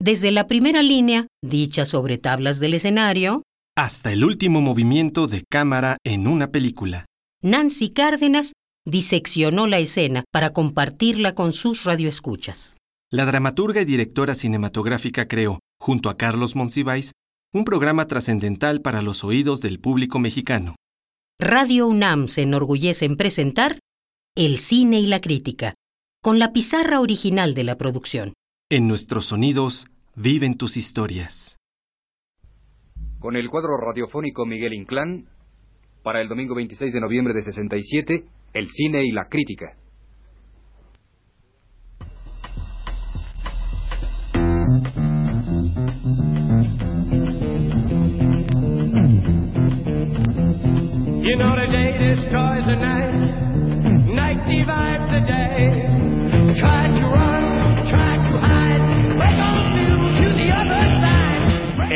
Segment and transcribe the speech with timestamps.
[0.00, 3.42] desde la primera línea, dicha sobre tablas del escenario,
[3.76, 7.06] hasta el último movimiento de cámara en una película.
[7.42, 8.52] Nancy Cárdenas
[8.86, 12.76] diseccionó la escena para compartirla con sus radioescuchas.
[13.12, 17.12] La dramaturga y directora cinematográfica creó, junto a Carlos Monsiváis,
[17.52, 20.76] un programa trascendental para los oídos del público mexicano.
[21.38, 23.78] Radio UNAM se enorgullece en presentar
[24.36, 25.74] El cine y la crítica,
[26.22, 28.32] con la pizarra original de la producción.
[28.72, 31.58] En nuestros sonidos viven tus historias.
[33.18, 35.26] Con el cuadro radiofónico Miguel Inclán,
[36.04, 39.74] para el domingo 26 de noviembre de 67, El cine y la crítica.
[51.24, 55.89] You know the day destroys the night, night divides the day.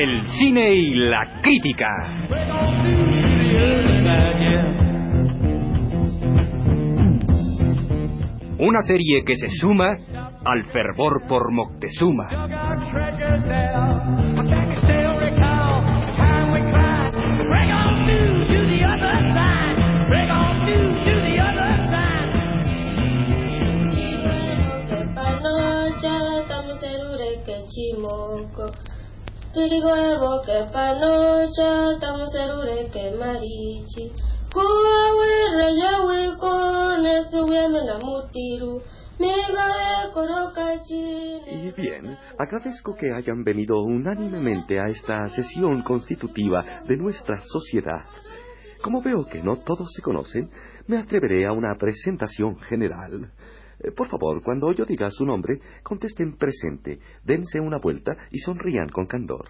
[0.05, 1.89] El cine y la crítica.
[8.59, 9.97] Una serie que se suma
[10.45, 12.29] al fervor por Moctezuma.
[41.47, 48.05] Y bien, agradezco que hayan venido unánimemente a esta sesión constitutiva de nuestra sociedad.
[48.83, 50.51] Como veo que no todos se conocen,
[50.89, 53.31] me atreveré a una presentación general.
[53.81, 58.89] Eh, Por favor, cuando yo diga su nombre, contesten presente, dense una vuelta y sonrían
[58.89, 59.49] con candor.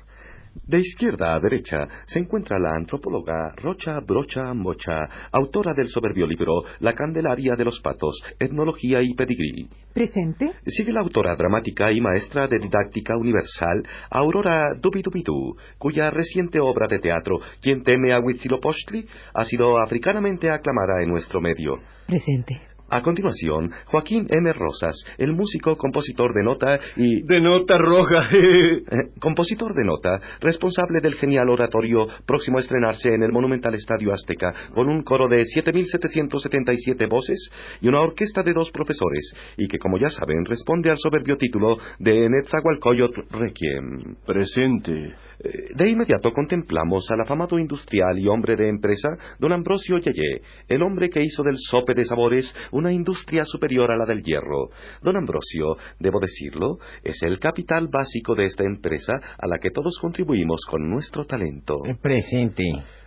[0.62, 6.62] De izquierda a derecha se encuentra la antropóloga Rocha Brocha Mocha, autora del soberbio libro
[6.78, 9.68] La Candelaria de los Patos, Etnología y Pedigrí.
[9.92, 10.52] ¿Presente?
[10.66, 17.00] Sigue la autora dramática y maestra de didáctica universal, Aurora Dubidubidu, cuya reciente obra de
[17.00, 21.74] teatro, Quien teme a Huitzilopochtli, ha sido africanamente aclamada en nuestro medio.
[22.06, 22.73] Presente.
[22.90, 24.52] A continuación, Joaquín M.
[24.52, 27.22] Rosas, el músico, compositor de nota y...
[27.22, 28.28] De nota roja.
[28.64, 34.12] Eh, compositor de nota, responsable del genial oratorio próximo a estrenarse en el monumental Estadio
[34.12, 37.50] Azteca, con un coro de 7.777 voces
[37.80, 41.78] y una orquesta de dos profesores, y que, como ya saben, responde al soberbio título
[41.98, 44.16] de Netzahualcoyotl Requiem.
[44.26, 45.14] Presente.
[45.44, 50.82] Eh, De inmediato contemplamos al afamado industrial y hombre de empresa, don Ambrosio Yeye, el
[50.82, 54.70] hombre que hizo del sope de sabores una industria superior a la del hierro.
[55.02, 59.98] Don Ambrosio, debo decirlo, es el capital básico de esta empresa a la que todos
[60.00, 61.82] contribuimos con nuestro talento.
[62.00, 62.64] Presente.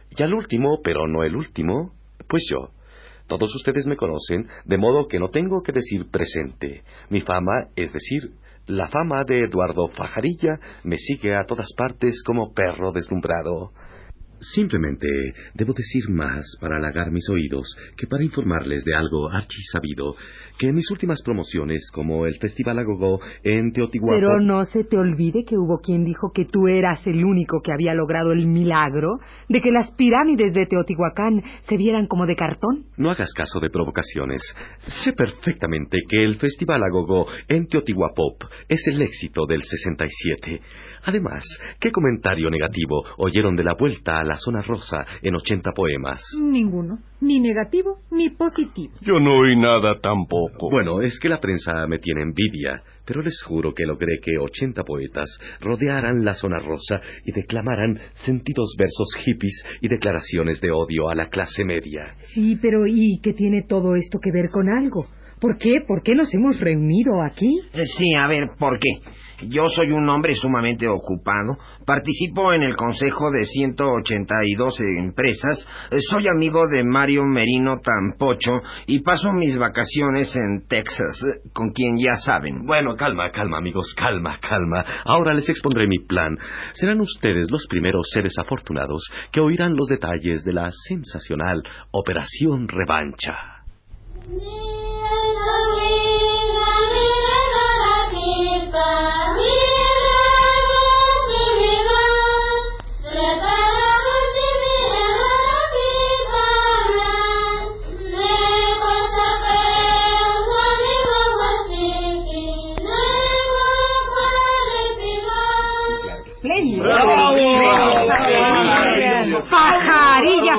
[0.09, 1.93] Y al último, pero no el último,
[2.27, 2.69] pues yo.
[3.27, 6.83] Todos ustedes me conocen, de modo que no tengo que decir presente.
[7.09, 8.31] Mi fama, es decir,
[8.67, 13.71] la fama de Eduardo Fajarilla, me sigue a todas partes como perro deslumbrado.
[14.39, 15.07] Simplemente
[15.53, 20.15] debo decir más para halagar mis oídos que para informarles de algo archisabido,
[20.59, 24.19] que en mis últimas promociones, como el Festival Agogó en Teotihuacán...
[24.19, 27.71] Pero no se te olvide que hubo quien dijo que tú eras el único que
[27.71, 32.85] había logrado el milagro de que las pirámides de Teotihuacán se vieran como de cartón.
[32.97, 34.41] No hagas caso de provocaciones.
[35.03, 40.61] Sé perfectamente que el Festival Agogó en Teotihuapop es el éxito del 67.
[41.07, 41.41] Además,
[41.79, 46.21] ¿qué comentario negativo oyeron de la vuelta a la zona rosa en 80 poemas?
[46.41, 46.99] Ninguno.
[47.21, 48.93] Ni negativo ni positivo.
[48.99, 50.69] Yo no oí nada tampoco.
[50.69, 54.83] Bueno, es que la prensa me tiene envidia, pero les juro que logré que 80
[54.83, 55.29] poetas
[55.61, 61.29] rodearan la zona rosa y declamaran sentidos versos hippies y declaraciones de odio a la
[61.29, 62.15] clase media.
[62.33, 65.07] Sí, pero ¿y qué tiene todo esto que ver con algo?
[65.39, 65.81] ¿Por qué?
[65.87, 67.61] ¿Por qué nos hemos reunido aquí?
[67.73, 68.89] Eh, Sí, a ver, ¿por qué?
[69.49, 76.27] Yo soy un hombre sumamente ocupado, participo en el consejo de 182 empresas, eh, soy
[76.27, 82.15] amigo de Mario Merino Tampocho y paso mis vacaciones en Texas, eh, con quien ya
[82.15, 82.65] saben.
[82.65, 84.83] Bueno, calma, calma, amigos, calma, calma.
[85.05, 86.35] Ahora les expondré mi plan.
[86.73, 91.61] Serán ustedes los primeros seres afortunados que oirán los detalles de la sensacional
[91.91, 93.35] Operación Revancha.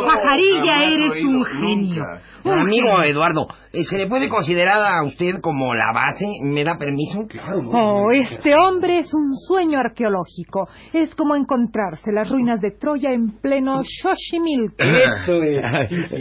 [0.05, 2.05] Pajarilla, pajarilla, eres un genio.
[2.45, 3.03] Un Amigo genio.
[3.03, 6.25] Eduardo, eh, ¿se le puede considerar a usted como la base?
[6.43, 7.21] ¿Me da permiso?
[7.73, 10.69] Oh, este hombre es un sueño arqueológico.
[10.93, 14.77] Es como encontrarse las ruinas de Troya en pleno Xochimilco.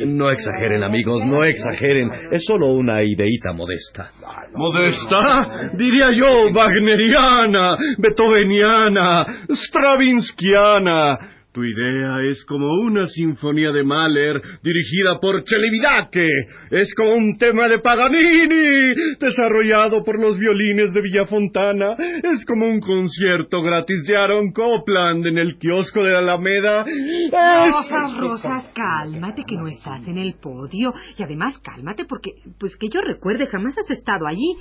[0.06, 2.12] No exageren, amigos, no exageren.
[2.31, 4.12] Es solo una ideita modesta.
[4.53, 5.71] ¿Modesta?
[5.73, 11.37] Diría yo wagneriana, beethoveniana, stravinskiana.
[11.57, 16.27] Tu idea es como una sinfonía de Mahler dirigida por Celibidache.
[16.69, 21.95] Es como un tema de Paganini desarrollado por los violines de Villafontana.
[21.98, 26.86] Es como un concierto gratis de Aaron Copland en el kiosco de la Alameda.
[26.86, 30.94] Es- Rosas, Rosas, cálmate que no estás en el podio.
[31.18, 34.54] Y además, cálmate porque, pues que yo recuerde, jamás has estado allí.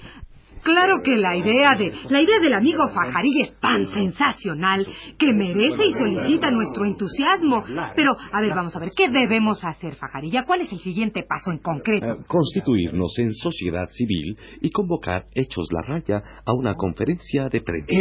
[0.63, 4.87] Claro que la idea de la idea del amigo Fajarilla es tan sensacional
[5.19, 7.63] que merece y solicita nuestro entusiasmo.
[7.95, 10.45] Pero, a ver, vamos a ver, ¿qué debemos hacer, Fajarilla?
[10.45, 12.07] ¿Cuál es el siguiente paso en concreto?
[12.07, 17.87] Eh, constituirnos en sociedad civil y convocar Hechos la Raya a una conferencia de prensa.
[17.87, 18.01] Que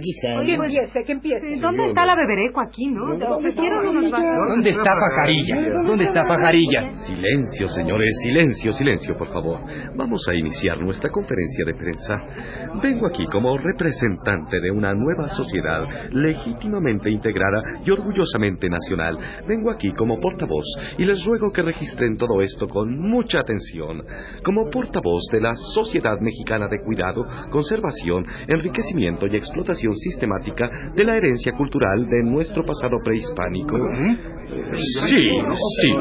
[0.00, 0.44] circule la traguiza.
[0.44, 1.60] Que empiece, que empiece.
[1.60, 3.16] ¿Dónde está la bebereco aquí, no?
[3.16, 4.48] ¿Te ofrecieron unos vasos?
[4.48, 5.56] ¿Dónde está Pajarilla?
[5.86, 6.92] ¿Dónde está Pajarilla?
[7.06, 9.60] Silencio, señores, silencio, silencio, por favor.
[9.96, 12.14] Vamos a iniciar nuestra conferencia de prensa.
[12.82, 19.18] Vengo aquí como representante de una nueva sociedad legítimamente integrada y orgullosamente nacional.
[19.46, 20.64] Vengo aquí como portavoz
[20.98, 24.02] y les ruego que registren todo esto con mucha atención.
[24.44, 31.16] Como portavoz de la Sociedad Mexicana de Cuidado, Conservación, Enriquecimiento y Explotación Sistemática de la
[31.16, 33.76] Herencia Cultural de nuestro pasado prehispánico.
[34.46, 35.94] Sí, sí.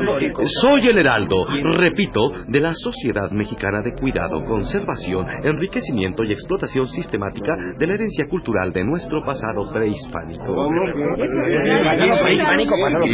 [0.61, 1.45] Soy el Heraldo,
[1.77, 8.25] repito, de la Sociedad Mexicana de Cuidado, Conservación, Enriquecimiento y Explotación Sistemática de la Herencia
[8.29, 10.45] Cultural de nuestro pasado prehispánico.
[12.85, 13.05] Pasado.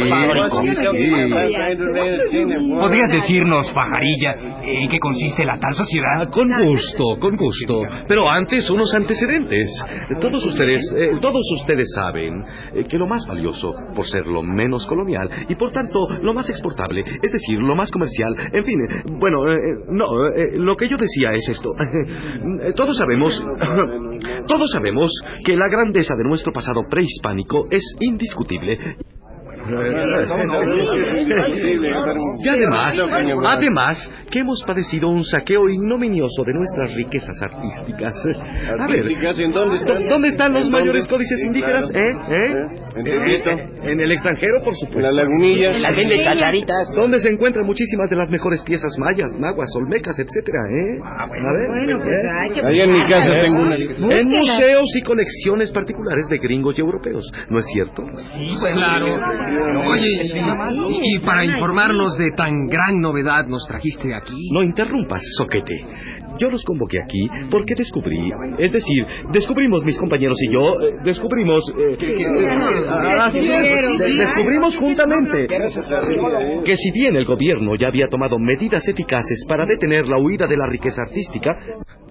[2.80, 4.34] ¿Podrías decirnos, Pajarilla,
[4.64, 6.28] en qué consiste la tal sociedad?
[6.30, 7.82] Con gusto, con gusto.
[8.06, 9.68] Pero antes unos antecedentes.
[10.20, 12.44] Todos ustedes, eh, todos ustedes saben
[12.74, 16.48] eh, que lo más valioso, por ser lo menos colonial y por tanto lo más
[16.50, 19.44] exportable, es decir, lo más comercial, en fin, eh, bueno,
[19.88, 20.06] no,
[20.58, 21.72] lo que yo decía es esto.
[22.76, 23.44] Todos sabemos,
[24.48, 25.10] todos sabemos
[25.44, 28.96] que la grandeza de nuestro pasado prehispánico es indiscutible.
[32.42, 32.94] Y además,
[33.46, 38.14] además, que hemos padecido un saqueo ignominioso de nuestras riquezas artísticas.
[38.78, 39.04] A ver,
[39.52, 41.90] ¿dó- ¿dónde están los mayores códices indígenas?
[41.94, 41.98] ¿Eh?
[41.98, 42.54] ¿Eh?
[42.96, 45.00] Eh, En el extranjero, por supuesto.
[45.00, 45.78] La lagunilla.
[45.78, 46.94] La vende chacharitas.
[46.96, 51.00] Donde se encuentran muchísimas de las mejores piezas mayas, nahuas, olmecas, etcétera, ¿eh?
[51.04, 52.30] A ver, Bueno, pues ¿eh?
[52.30, 52.60] hay que...
[52.66, 53.76] Allá en mi casa tengo una.
[53.76, 58.02] En museos y colecciones particulares de gringos y europeos, ¿no es cierto?
[58.34, 59.06] Sí, pues claro.
[59.88, 60.08] Oye,
[61.02, 64.48] y, para informarnos de tan gran novedad nos trajiste aquí.
[64.52, 65.74] No interrumpas, soquete.
[66.38, 71.62] Yo los convoqué aquí porque descubrí, es decir, descubrimos mis compañeros y yo, eh, descubrimos...
[71.78, 71.96] eh,
[73.20, 75.46] así es, de- descubrimos juntamente
[76.64, 80.56] que si bien el gobierno ya había tomado medidas eficaces para detener la huida de
[80.56, 81.50] la riqueza artística,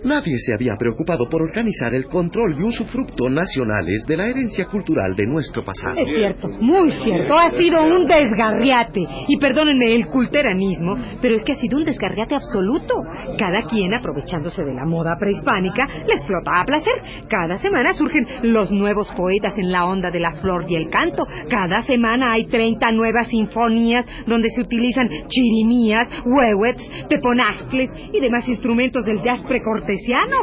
[0.03, 5.15] nadie se había preocupado por organizar el control y usufructo nacionales de la herencia cultural
[5.15, 5.95] de nuestro pasado.
[5.97, 7.30] Es cierto, muy cierto.
[7.37, 9.03] Ha sido un desgarriate.
[9.27, 12.95] Y perdónenme el culteranismo, pero es que ha sido un desgarriate absoluto.
[13.37, 16.93] Cada quien, aprovechándose de la moda prehispánica, le explota a placer.
[17.27, 21.23] Cada semana surgen los nuevos poetas en la onda de la flor y el canto.
[21.49, 29.05] Cada semana hay 30 nuevas sinfonías donde se utilizan chirimías, huehuets, teponacles y demás instrumentos
[29.05, 30.37] del jazz precortesiano.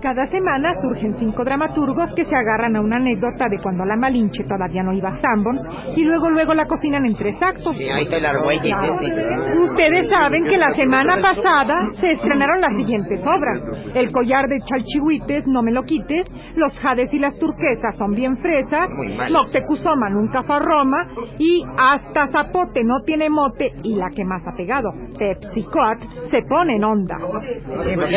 [0.00, 4.44] Cada semana surgen cinco dramaturgos que se agarran a una anécdota de cuando la Malinche
[4.44, 5.66] todavía no iba a Sanborns
[5.96, 7.76] y luego luego la cocinan en tres actos.
[7.76, 8.94] Sí, ahí está el argüelles Claro.
[8.94, 9.58] ese.
[9.60, 13.62] Ustedes saben que la semana pasada se estrenaron las siguientes obras.
[13.94, 18.36] El collar de chalchihuites, no me lo quites, los jades y las turquesas son bien
[18.38, 18.88] fresas.
[19.30, 20.98] Moctezuma nunca fue a Roma,
[21.38, 25.98] y hasta Zapote no tiene mote, y la que más ha pegado, Tepsicoat,
[26.30, 27.16] se pone en onda.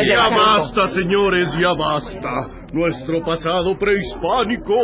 [0.08, 2.48] Ya basta, señores, ya basta.
[2.72, 4.74] Nuestro pasado prehispánico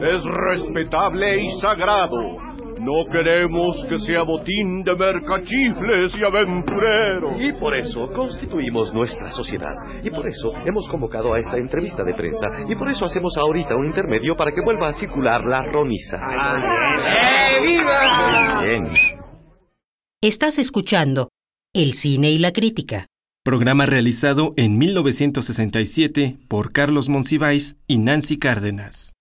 [0.00, 2.51] es respetable y sagrado.
[2.82, 7.40] No queremos que sea botín de mercachifles y aventureros.
[7.40, 9.70] Y por eso constituimos nuestra sociedad.
[10.02, 12.48] Y por eso hemos convocado a esta entrevista de prensa.
[12.68, 16.16] Y por eso hacemos ahorita un intermedio para que vuelva a circular la roniza.
[16.16, 18.64] ¡Eh, viva!
[18.64, 18.84] Muy bien.
[20.20, 21.28] Estás escuchando
[21.72, 23.06] El cine y la crítica.
[23.44, 29.12] Programa realizado en 1967 por Carlos Monsiváis y Nancy Cárdenas.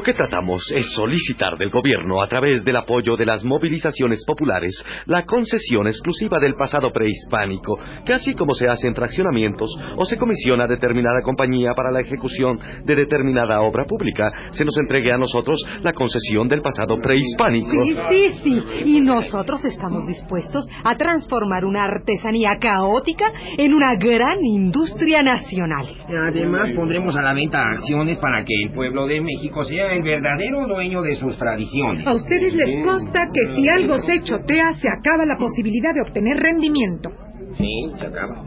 [0.00, 4.82] Lo que tratamos es solicitar del gobierno, a través del apoyo de las movilizaciones populares,
[5.04, 10.64] la concesión exclusiva del pasado prehispánico, que así como se hacen fraccionamientos o se comisiona
[10.64, 15.62] a determinada compañía para la ejecución de determinada obra pública, se nos entregue a nosotros
[15.82, 17.70] la concesión del pasado prehispánico.
[17.82, 18.80] Sí, sí, sí.
[18.86, 25.84] Y nosotros estamos dispuestos a transformar una artesanía caótica en una gran industria nacional.
[26.08, 30.66] Además, pondremos a la venta acciones para que el pueblo de México sea el verdadero
[30.66, 32.06] dueño de sus tradiciones.
[32.06, 36.36] A ustedes les consta que si algo se chotea, se acaba la posibilidad de obtener
[36.36, 37.10] rendimiento.
[37.56, 38.44] Sí, se acaba.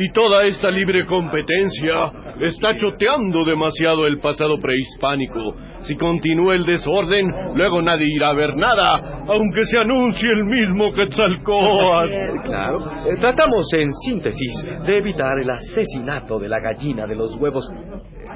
[0.00, 5.56] Y toda esta libre competencia está choteando demasiado el pasado prehispánico.
[5.80, 7.26] Si continúa el desorden,
[7.56, 12.42] luego nadie irá a ver nada, aunque se anuncie el mismo Quetzalcóatl.
[12.44, 12.78] Claro.
[13.06, 17.68] Eh, tratamos, en síntesis, de evitar el asesinato de la gallina de los huevos.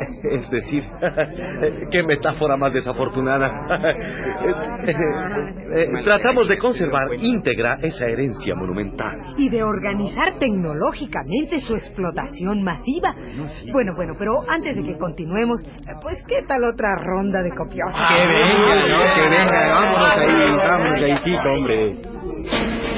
[0.33, 0.83] Es decir,
[1.91, 3.51] qué metáfora más desafortunada.
[5.75, 9.35] Eh, tratamos de conservar íntegra esa herencia monumental.
[9.39, 13.15] Y de organizar tecnológicamente su explotación masiva.
[13.73, 15.65] Bueno, bueno, pero antes de que continuemos,
[16.03, 17.95] pues ¿qué tal otra ronda de copiosos?
[17.95, 19.15] Que venga, ¿no?
[19.15, 19.69] Que venga.
[19.73, 22.92] Vámonos ahí, vámonos ahí, sí, hombre.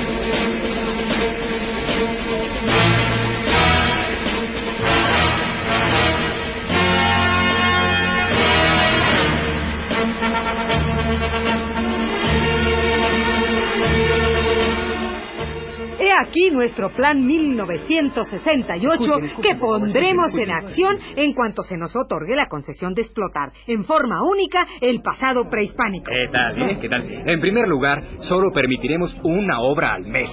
[16.21, 19.05] Aquí nuestro plan 1968
[19.43, 24.23] que pondremos en acción en cuanto se nos otorgue la concesión de explotar en forma
[24.23, 26.07] única el pasado prehispánico.
[26.11, 26.71] ¿Qué tal?
[26.71, 26.79] eh?
[26.81, 27.03] ¿Qué tal?
[27.11, 30.31] En primer lugar, solo permitiremos una obra al mes,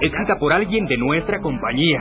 [0.00, 1.98] escrita por alguien de nuestra compañía,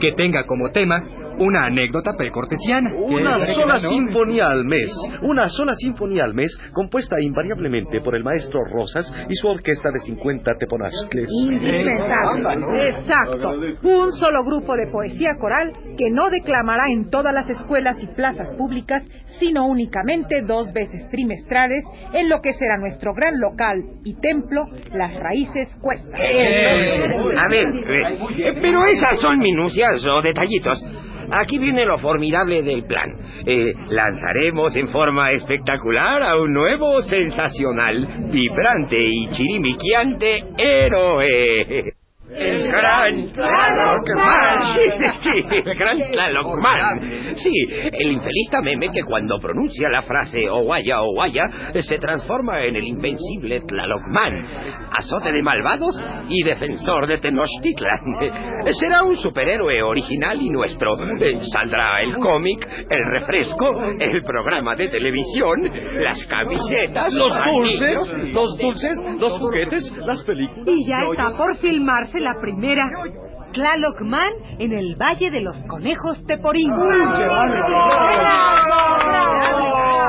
[0.00, 1.04] que tenga como tema
[1.38, 2.90] una anécdota precortesiana.
[3.02, 4.90] Una ¿Qué- sola sinfonía al mes.
[5.22, 9.98] Una sola sinfonía al mes, compuesta invariablemente por el maestro Rosas y su orquesta de
[10.00, 11.28] 50 teponazcles.
[11.46, 12.88] Indispensable.
[12.88, 13.50] Exacto.
[13.82, 18.54] Un solo grupo de poesía coral que no declamará en todas las escuelas y plazas
[18.56, 19.06] públicas,
[19.38, 25.14] sino únicamente dos veces trimestrales en lo que será nuestro gran local y templo, Las
[25.14, 26.18] Raíces Cuestas.
[26.20, 30.82] A ver, eh, pero esas son minucias o detallitos.
[31.30, 33.14] Aquí viene lo formidable del plan.
[33.46, 41.97] Eh, lanzaremos en forma espectacular a un nuevo, sensacional, vibrante y chirimiquiante héroe.
[42.38, 44.60] El gran Tlalocman.
[44.74, 45.30] Sí, sí, sí,
[45.64, 47.34] el gran Tlalocman.
[47.34, 47.52] Sí,
[47.92, 51.42] el infeliz Tameme que cuando pronuncia la frase Owaya, Owaya,
[51.80, 54.46] se transforma en el invencible Tlalocman,
[54.96, 57.98] azote de malvados y defensor de Tenochtitlan.
[58.70, 60.96] Será un superhéroe original y nuestro.
[61.20, 63.66] Eh, Saldrá el cómic, el refresco,
[63.98, 65.56] el programa de televisión,
[66.02, 70.64] las camisetas, Los dulces, los dulces, los juguetes, las películas.
[70.66, 72.90] Y ya está por filmarse la primera.
[73.52, 76.70] Tlaloc Man en el Valle de los Conejos Teporín.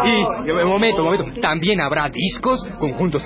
[0.03, 3.25] Y, momento, momento, también habrá discos, conjuntos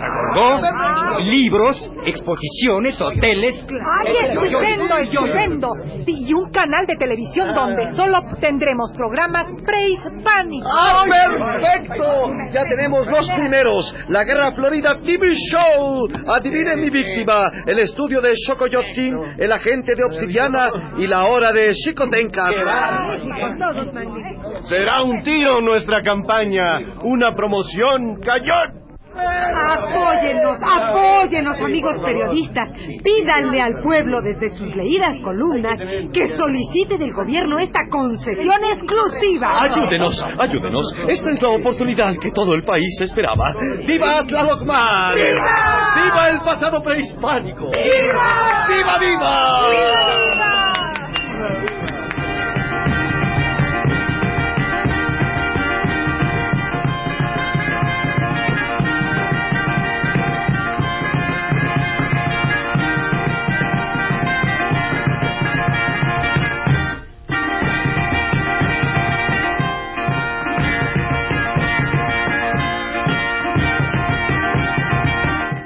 [1.21, 3.67] libros, exposiciones, hoteles.
[4.05, 5.69] ¡Ay, estupendo, estupendo!
[6.05, 10.71] Sí, y un canal de televisión donde solo tendremos programas prehispánicos.
[10.73, 12.31] ¡Ah, perfecto!
[12.51, 13.95] Ya tenemos los primeros.
[14.09, 16.07] La Guerra Florida TV Show.
[16.27, 17.43] Adivinen mi víctima.
[17.65, 22.49] El estudio de Shokoyotzin, el agente de Obsidiana y la hora de Shikotenka.
[24.63, 28.82] Será un tiro nuestra campaña, una promoción cañón.
[29.15, 32.69] Apóyennos, apóyennos, amigos periodistas.
[33.03, 35.77] Pídanle al pueblo desde sus leídas columnas
[36.13, 39.61] que solicite del gobierno esta concesión exclusiva.
[39.61, 40.95] Ayúdenos, ayúdenos.
[41.07, 43.53] Esta es la oportunidad que todo el país esperaba.
[43.85, 45.15] ¡Viva Tlalocman!
[45.15, 46.03] ¡Viva!
[46.03, 47.69] ¡Viva el pasado prehispánico!
[47.71, 48.67] ¡Viva!
[48.67, 49.69] ¡Viva, viva!
[49.69, 50.32] ¡Viva!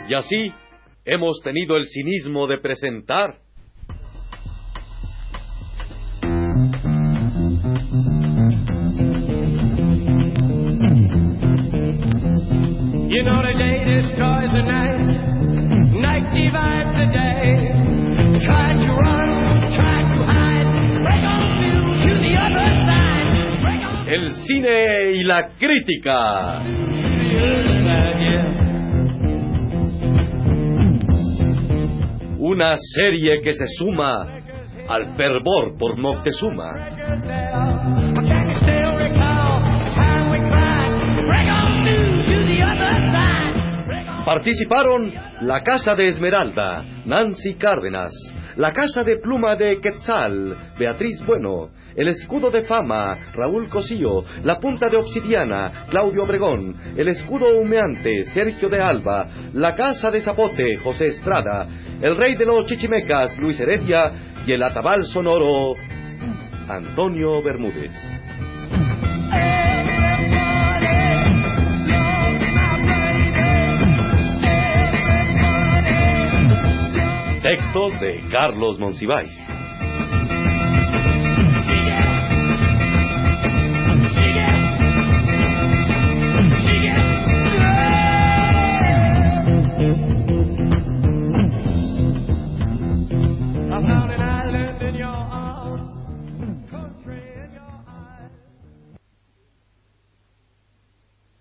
[0.07, 0.53] Y así
[1.03, 3.35] hemos tenido el cinismo de presentar
[13.09, 15.07] You know the day destroys the night,
[15.91, 17.71] night divides the day.
[18.45, 19.29] Try to run,
[19.75, 20.67] try to hide,
[21.03, 23.07] break on through to the other side.
[24.07, 26.63] El cine y la crítica.
[32.50, 34.39] Una serie que se suma
[34.88, 36.72] al fervor por Moctezuma.
[44.27, 48.12] Participaron la Casa de Esmeralda, Nancy Cárdenas,
[48.57, 54.60] la Casa de Pluma de Quetzal, Beatriz Bueno, el Escudo de Fama, Raúl Cosío, la
[54.60, 60.75] Punta de Obsidiana, Claudio Obregón, el Escudo Humeante, Sergio de Alba, la Casa de Zapote,
[60.75, 61.65] José Estrada,
[62.01, 64.12] el Rey de los Chichimecas, Luis Heredia,
[64.46, 65.75] y el Atabal Sonoro,
[66.67, 68.26] Antonio Bermúdez.
[77.85, 79.56] De Carlos Monsiváis.